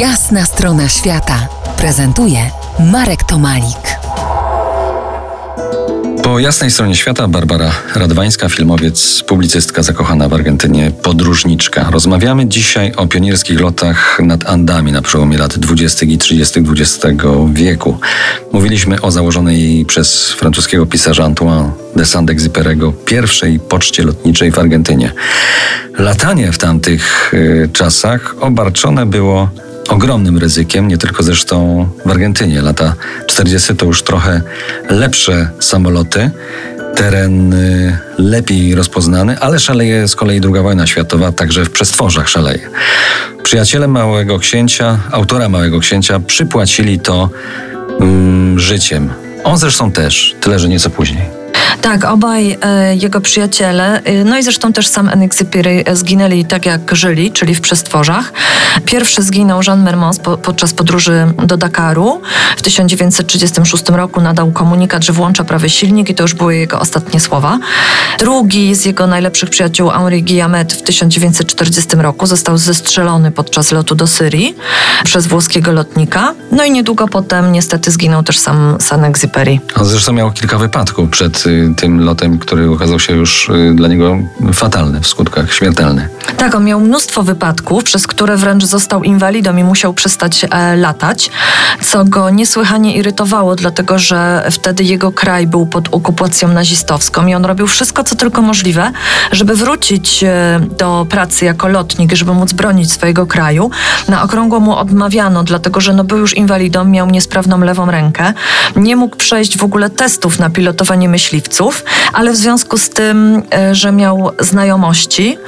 Jasna 0.00 0.44
strona 0.44 0.88
świata 0.88 1.48
prezentuje 1.78 2.50
Marek 2.92 3.24
Tomalik. 3.24 3.98
Po 6.22 6.38
jasnej 6.38 6.70
stronie 6.70 6.96
świata 6.96 7.28
Barbara 7.28 7.70
Radwańska, 7.94 8.48
filmowiec, 8.48 9.22
publicystka 9.22 9.82
zakochana 9.82 10.28
w 10.28 10.34
Argentynie, 10.34 10.90
podróżniczka. 11.02 11.90
Rozmawiamy 11.90 12.46
dzisiaj 12.46 12.92
o 12.96 13.06
pionierskich 13.06 13.60
lotach 13.60 14.18
nad 14.22 14.48
Andami 14.48 14.92
na 14.92 15.02
przełomie 15.02 15.38
lat 15.38 15.58
20. 15.58 16.06
i 16.06 16.18
30. 16.18 16.60
XX 16.60 17.24
wieku. 17.52 17.98
Mówiliśmy 18.52 19.00
o 19.00 19.10
założonej 19.10 19.84
przez 19.88 20.32
francuskiego 20.32 20.86
pisarza 20.86 21.24
Antoine 21.24 21.70
de 21.96 22.04
Saint-Exupéry'ego 22.04 22.92
pierwszej 23.04 23.60
poczcie 23.60 24.02
lotniczej 24.02 24.50
w 24.50 24.58
Argentynie. 24.58 25.12
Latanie 25.98 26.52
w 26.52 26.58
tamtych 26.58 27.34
y, 27.34 27.68
czasach 27.72 28.34
obarczone 28.40 29.06
było 29.06 29.50
ogromnym 29.88 30.38
ryzykiem, 30.38 30.88
nie 30.88 30.98
tylko 30.98 31.22
zresztą 31.22 31.88
w 32.04 32.10
Argentynie. 32.10 32.62
Lata 32.62 32.94
40. 33.26 33.74
to 33.76 33.86
już 33.86 34.02
trochę 34.02 34.40
lepsze 34.90 35.48
samoloty, 35.60 36.30
teren 36.96 37.52
y, 37.52 37.98
lepiej 38.18 38.74
rozpoznany, 38.74 39.38
ale 39.40 39.58
szaleje 39.58 40.08
z 40.08 40.16
kolei 40.16 40.40
II 40.44 40.62
wojna 40.62 40.86
światowa, 40.86 41.32
także 41.32 41.64
w 41.64 41.70
przestworzach 41.70 42.28
szaleje. 42.28 42.68
Przyjaciele 43.42 43.88
Małego 43.88 44.38
Księcia, 44.38 44.98
autora 45.10 45.48
Małego 45.48 45.80
Księcia 45.80 46.20
przypłacili 46.20 47.00
to 47.00 47.30
mm, 48.00 48.58
życiem. 48.58 49.10
On 49.44 49.58
zresztą 49.58 49.92
też, 49.92 50.34
tyle 50.40 50.58
że 50.58 50.68
nieco 50.68 50.90
później. 50.90 51.45
Tak, 51.82 52.04
obaj 52.04 52.58
e, 52.62 52.96
jego 52.96 53.20
przyjaciele, 53.20 54.02
e, 54.02 54.24
no 54.24 54.38
i 54.38 54.42
zresztą 54.42 54.72
też 54.72 54.88
sam 54.88 55.08
Enexipiri 55.08 55.82
e, 55.84 55.96
zginęli 55.96 56.44
tak 56.44 56.66
jak 56.66 56.94
żyli, 56.96 57.32
czyli 57.32 57.54
w 57.54 57.60
przestworzach. 57.60 58.32
Pierwszy 58.84 59.22
zginął 59.22 59.60
Jean 59.66 59.82
Mermons 59.82 60.18
po, 60.18 60.38
podczas 60.38 60.72
podróży 60.72 61.26
do 61.46 61.56
Dakaru. 61.56 62.20
W 62.56 62.62
1936 62.62 63.88
roku 63.88 64.20
nadał 64.20 64.52
komunikat, 64.52 65.04
że 65.04 65.12
włącza 65.12 65.44
prawy 65.44 65.70
silnik 65.70 66.10
i 66.10 66.14
to 66.14 66.22
już 66.22 66.34
były 66.34 66.56
jego 66.56 66.80
ostatnie 66.80 67.20
słowa. 67.20 67.58
Drugi 68.18 68.74
z 68.74 68.84
jego 68.84 69.06
najlepszych 69.06 69.50
przyjaciół, 69.50 69.90
Henri 69.90 70.22
Guillamet, 70.22 70.72
w 70.72 70.82
1940 70.82 71.96
roku 71.96 72.26
został 72.26 72.58
zestrzelony 72.58 73.30
podczas 73.30 73.72
lotu 73.72 73.94
do 73.94 74.06
Syrii 74.06 74.56
przez 75.04 75.26
włoskiego 75.26 75.72
lotnika. 75.72 76.34
No 76.52 76.64
i 76.64 76.70
niedługo 76.70 77.08
potem 77.08 77.52
niestety 77.52 77.90
zginął 77.90 78.22
też 78.22 78.38
sam 78.38 78.76
Saint-Exupéry. 78.78 79.58
On 79.80 79.84
zresztą 79.84 80.12
miał 80.12 80.32
kilka 80.32 80.58
wypadków 80.58 81.10
przed 81.10 81.46
y, 81.46 81.65
tym 81.74 82.00
lotem, 82.00 82.38
który 82.38 82.70
okazał 82.70 82.98
się 82.98 83.16
już 83.16 83.48
y, 83.48 83.72
dla 83.74 83.88
niego 83.88 84.18
fatalny, 84.52 85.00
w 85.00 85.06
skutkach 85.06 85.52
śmiertelny. 85.52 86.08
Tak, 86.36 86.54
on 86.54 86.64
miał 86.64 86.80
mnóstwo 86.80 87.22
wypadków, 87.22 87.84
przez 87.84 88.06
które 88.06 88.36
wręcz 88.36 88.64
został 88.64 89.02
inwalidą 89.02 89.56
i 89.56 89.64
musiał 89.64 89.94
przestać 89.94 90.46
e, 90.50 90.76
latać, 90.76 91.30
co 91.82 92.04
go 92.04 92.30
niesłychanie 92.30 92.96
irytowało, 92.96 93.56
dlatego 93.56 93.98
że 93.98 94.48
wtedy 94.50 94.84
jego 94.84 95.12
kraj 95.12 95.46
był 95.46 95.66
pod 95.66 95.88
okupacją 95.92 96.48
nazistowską 96.48 97.26
i 97.26 97.34
on 97.34 97.44
robił 97.44 97.66
wszystko, 97.66 98.04
co 98.04 98.16
tylko 98.16 98.42
możliwe, 98.42 98.92
żeby 99.32 99.56
wrócić 99.56 100.24
e, 100.24 100.60
do 100.78 101.06
pracy 101.10 101.44
jako 101.44 101.68
lotnik, 101.68 102.12
żeby 102.12 102.34
móc 102.34 102.52
bronić 102.52 102.92
swojego 102.92 103.26
kraju. 103.26 103.70
Na 104.08 104.22
okrągło 104.22 104.60
mu 104.60 104.76
odmawiano, 104.76 105.44
dlatego 105.44 105.80
że 105.80 105.92
no, 105.92 106.04
był 106.04 106.18
już 106.18 106.36
inwalidą, 106.36 106.84
miał 106.84 107.06
niesprawną 107.06 107.60
lewą 107.60 107.90
rękę, 107.90 108.32
nie 108.76 108.96
mógł 108.96 109.16
przejść 109.16 109.58
w 109.58 109.64
ogóle 109.64 109.90
testów 109.90 110.38
na 110.38 110.50
pilotowanie 110.50 111.08
myśliwców, 111.08 111.84
ale 112.12 112.32
w 112.32 112.36
związku 112.36 112.78
z 112.78 112.88
tym, 112.88 113.42
e, 113.54 113.74
że 113.74 113.92
miał 113.92 114.30
znajomości, 114.40 115.38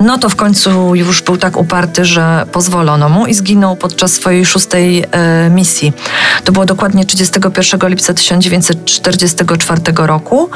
no 0.00 0.18
to 0.18 0.28
w 0.28 0.37
końcu 0.38 0.94
już 0.94 1.22
był 1.22 1.36
tak 1.36 1.56
uparty, 1.56 2.04
że 2.04 2.46
pozwolono 2.52 3.08
mu 3.08 3.26
i 3.26 3.34
zginął 3.34 3.76
podczas 3.76 4.12
swojej 4.12 4.46
szóstej 4.46 5.04
e, 5.10 5.50
misji. 5.50 5.92
To 6.44 6.52
było 6.52 6.66
dokładnie 6.66 7.04
31 7.04 7.90
lipca 7.90 8.14
1944 8.14 9.80
roku. 9.96 10.50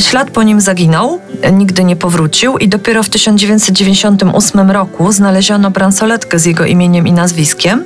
Ślad 0.00 0.30
po 0.30 0.42
nim 0.42 0.60
zaginął, 0.60 1.20
nigdy 1.52 1.84
nie 1.84 1.96
powrócił 1.96 2.58
i 2.58 2.68
dopiero 2.68 3.02
w 3.02 3.08
1998 3.08 4.70
roku 4.70 5.12
znaleziono 5.12 5.70
bransoletkę 5.70 6.38
z 6.38 6.44
jego 6.44 6.64
imieniem 6.64 7.06
i 7.06 7.12
nazwiskiem. 7.12 7.84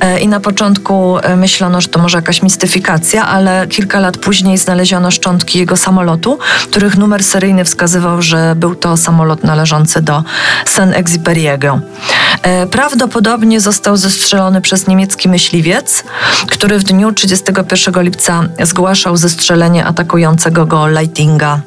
E, 0.00 0.20
I 0.20 0.28
na 0.28 0.40
początku 0.40 1.16
myślono, 1.36 1.80
że 1.80 1.88
to 1.88 1.98
może 1.98 2.18
jakaś 2.18 2.42
mistyfikacja, 2.42 3.26
ale 3.26 3.66
kilka 3.66 4.00
lat 4.00 4.16
później 4.16 4.58
znaleziono 4.58 5.10
szczątki 5.10 5.58
jego 5.58 5.76
samolotu, 5.76 6.38
których 6.70 6.96
numer 6.96 7.24
seryjny 7.24 7.64
wskazywał, 7.64 8.22
że 8.22 8.54
był 8.56 8.74
to 8.74 8.96
samolot 8.96 9.44
należący 9.44 10.02
do 10.02 10.24
Saint-Exupéry'ego. 10.64 11.80
E, 12.42 12.66
prawdopodobnie 12.66 13.60
został 13.60 13.96
zestrzelony 13.96 14.60
przez 14.60 14.86
niemiecki 14.86 15.28
myśliwiec, 15.28 16.04
który 16.46 16.78
w 16.78 16.84
dniu 16.84 17.12
31 17.12 18.02
lipca 18.02 18.44
zgłaszał 18.62 19.16
zestrzelenie 19.16 19.84
atakującego 19.84 20.66
go 20.66 20.86
Leitinga. 20.86 21.60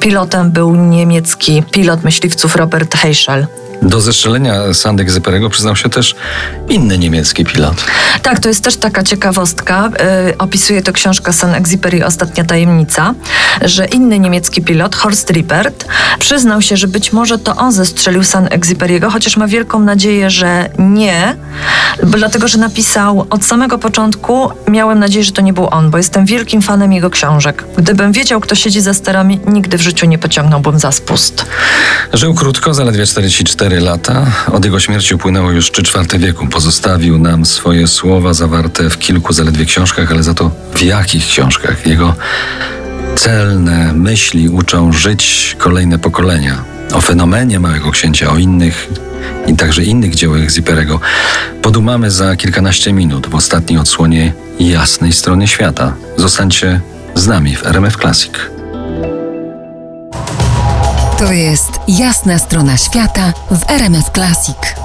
Pilotem 0.00 0.50
był 0.50 0.74
niemiecki 0.74 1.62
pilot 1.70 2.04
myśliwców 2.04 2.56
Robert 2.56 2.94
Heischel. 2.94 3.46
Do 3.82 4.00
zestrzelenia 4.00 4.54
Sandek-Zyperego 4.72 5.50
przyznał 5.50 5.76
się 5.76 5.88
też 5.88 6.14
inny 6.68 6.98
niemiecki 6.98 7.44
pilot. 7.44 7.84
Tak, 8.22 8.40
to 8.40 8.48
jest 8.48 8.64
też 8.64 8.76
taka 8.76 9.02
ciekawostka. 9.02 9.90
Yy, 10.26 10.38
opisuje 10.38 10.82
to 10.82 10.92
książka 10.92 11.32
San-Exupéry 11.32 12.04
Ostatnia 12.04 12.44
Tajemnica, 12.44 13.14
że 13.62 13.86
inny 13.86 14.18
niemiecki 14.18 14.62
pilot, 14.62 14.96
Horst 14.96 15.30
Rippert, 15.30 15.86
przyznał 16.18 16.62
się, 16.62 16.76
że 16.76 16.88
być 16.88 17.12
może 17.12 17.38
to 17.38 17.56
on 17.56 17.72
zestrzelił 17.72 18.22
San-Exupéry'ego, 18.22 19.10
chociaż 19.12 19.36
ma 19.36 19.46
wielką 19.46 19.80
nadzieję, 19.80 20.30
że 20.30 20.70
nie, 20.78 21.36
dlatego, 22.02 22.48
że 22.48 22.58
napisał 22.58 23.26
od 23.30 23.44
samego 23.44 23.78
początku, 23.78 24.50
miałem 24.68 24.98
nadzieję, 24.98 25.24
że 25.24 25.32
to 25.32 25.42
nie 25.42 25.52
był 25.52 25.68
on, 25.70 25.90
bo 25.90 25.98
jestem 25.98 26.26
wielkim 26.26 26.62
fanem 26.62 26.92
jego 26.92 27.10
książek. 27.10 27.64
Gdybym 27.78 28.12
wiedział, 28.12 28.40
kto 28.40 28.54
siedzi 28.54 28.80
za 28.80 28.94
sterami, 28.94 29.40
nigdy 29.46 29.78
w 29.78 29.82
życiu 29.82 30.06
nie 30.06 30.18
pociągnąłbym 30.18 30.78
za 30.78 30.92
spust. 30.92 31.46
Żył 32.12 32.34
krótko, 32.34 32.74
zaledwie 32.74 33.06
44 33.06 33.64
4 33.64 33.80
lata. 33.80 34.26
Od 34.52 34.64
jego 34.64 34.80
śmierci 34.80 35.14
upłynęło 35.14 35.50
już 35.50 35.70
3 35.70 35.82
czwarte 35.82 36.18
wieku. 36.18 36.46
Pozostawił 36.46 37.18
nam 37.18 37.44
swoje 37.44 37.88
słowa 37.88 38.34
zawarte 38.34 38.90
w 38.90 38.98
kilku 38.98 39.32
zaledwie 39.32 39.64
książkach, 39.64 40.10
ale 40.10 40.22
za 40.22 40.34
to 40.34 40.50
w 40.74 40.82
jakich 40.82 41.26
książkach? 41.26 41.86
Jego 41.86 42.14
celne 43.16 43.92
myśli 43.92 44.48
uczą 44.48 44.92
żyć 44.92 45.56
kolejne 45.58 45.98
pokolenia. 45.98 46.64
O 46.94 47.00
fenomenie 47.00 47.60
Małego 47.60 47.90
Księcia, 47.90 48.30
o 48.30 48.38
innych 48.38 48.88
i 49.46 49.56
także 49.56 49.82
innych 49.84 50.14
dziełach 50.14 50.50
Ziperego 50.50 51.00
podumamy 51.62 52.10
za 52.10 52.36
kilkanaście 52.36 52.92
minut 52.92 53.26
w 53.26 53.34
ostatniej 53.34 53.78
odsłonie 53.78 54.32
jasnej 54.60 55.12
strony 55.12 55.48
świata. 55.48 55.94
Zostańcie 56.16 56.80
z 57.14 57.26
nami 57.26 57.56
w 57.56 57.66
RMF 57.66 57.96
Classic. 57.96 58.32
To 61.18 61.32
jest 61.32 61.70
jasna 61.88 62.38
strona 62.38 62.76
świata 62.76 63.32
w 63.50 63.70
RMS 63.70 64.04
Classic. 64.14 64.83